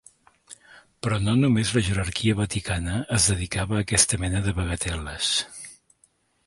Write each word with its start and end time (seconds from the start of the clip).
Però 1.07 1.19
no 1.25 1.35
només 1.41 1.73
la 1.75 1.83
jerarquia 1.89 2.39
vaticana 2.41 2.97
es 3.19 3.29
dedicava 3.33 3.77
a 3.79 3.83
aquesta 3.87 4.21
mena 4.25 4.43
de 4.49 4.55
bagatel·les. 4.63 5.33